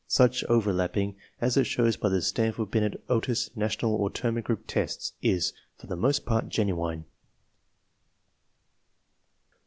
Such 0.07 0.43
overlapping 0.45 1.15
as 1.39 1.57
is 1.57 1.67
shown 1.67 1.93
by 2.01 2.09
the 2.09 2.23
Stanford 2.23 2.71
Binet, 2.71 3.03
Otis, 3.07 3.55
National, 3.55 3.93
or 3.93 4.09
Terman 4.09 4.41
Group 4.41 4.65
tests 4.65 5.13
is, 5.21 5.53
for 5.77 5.85
the 5.85 5.95
most 5.95 6.25
*4>art, 6.25 6.49
genuine. 6.49 7.05